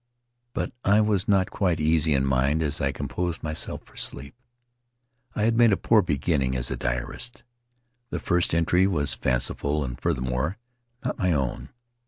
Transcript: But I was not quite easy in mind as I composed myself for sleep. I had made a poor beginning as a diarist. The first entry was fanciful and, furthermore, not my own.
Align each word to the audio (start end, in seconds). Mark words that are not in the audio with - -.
But 0.55 0.71
I 0.83 0.99
was 0.99 1.27
not 1.27 1.51
quite 1.51 1.79
easy 1.79 2.15
in 2.15 2.25
mind 2.25 2.63
as 2.63 2.81
I 2.81 2.91
composed 2.91 3.43
myself 3.43 3.83
for 3.83 3.95
sleep. 3.95 4.33
I 5.35 5.43
had 5.43 5.55
made 5.55 5.71
a 5.71 5.77
poor 5.77 6.01
beginning 6.01 6.55
as 6.55 6.71
a 6.71 6.75
diarist. 6.75 7.43
The 8.09 8.17
first 8.19 8.55
entry 8.55 8.87
was 8.87 9.13
fanciful 9.13 9.83
and, 9.85 10.01
furthermore, 10.01 10.57
not 11.05 11.19
my 11.19 11.31
own. 11.33 11.69